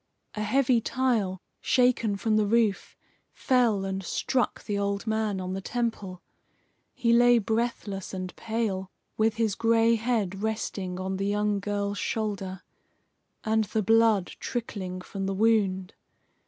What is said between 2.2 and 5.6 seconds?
the roof, fell and struck the old man on